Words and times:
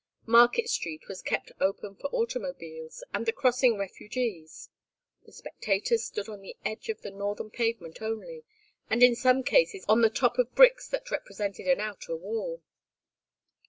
Market 0.25 0.67
Street 0.67 1.07
was 1.07 1.21
kept 1.21 1.51
open 1.59 1.95
for 1.95 2.07
automobiles, 2.07 3.03
and 3.13 3.27
the 3.27 3.31
crossing 3.31 3.77
refugees; 3.77 4.69
the 5.27 5.31
spectators 5.31 6.03
stood 6.05 6.27
on 6.27 6.41
the 6.41 6.57
edge 6.65 6.89
of 6.89 7.03
the 7.03 7.11
northern 7.11 7.51
pavement 7.51 8.01
only, 8.01 8.43
and 8.89 9.03
in 9.03 9.15
some 9.15 9.43
cases 9.43 9.85
on 9.87 10.01
the 10.01 10.09
top 10.09 10.39
of 10.39 10.55
bricks 10.55 10.87
that 10.87 11.11
represented 11.11 11.67
an 11.67 11.79
outer 11.79 12.15
wall. 12.15 12.63